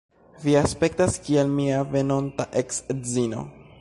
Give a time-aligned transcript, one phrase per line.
[0.45, 3.45] Vi aspektas kiel mia venonta eks-edzino.